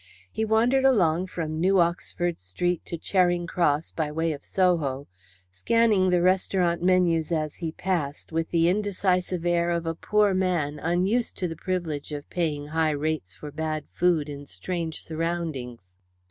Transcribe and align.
He 0.31 0.43
wandered 0.43 0.83
along 0.83 1.27
from 1.27 1.59
New 1.61 1.77
Oxford 1.79 2.39
Street 2.39 2.83
to 2.87 2.97
Charing 2.97 3.45
Cross 3.45 3.91
by 3.91 4.11
way 4.11 4.33
of 4.33 4.43
Soho, 4.43 5.07
scanning 5.51 6.09
the 6.09 6.23
restaurant 6.23 6.81
menus 6.81 7.31
as 7.31 7.57
he 7.57 7.71
passed 7.71 8.31
with 8.31 8.49
the 8.49 8.67
indecisive 8.67 9.45
air 9.45 9.69
of 9.69 9.85
a 9.85 9.93
poor 9.93 10.33
man 10.33 10.79
unused 10.79 11.37
to 11.37 11.47
the 11.47 11.55
privilege 11.55 12.11
of 12.13 12.27
paying 12.31 12.69
high 12.69 12.89
rates 12.89 13.35
for 13.35 13.51
bad 13.51 13.83
food 13.91 14.27
in 14.27 14.47
strange 14.47 15.03
surroundings. 15.03 15.93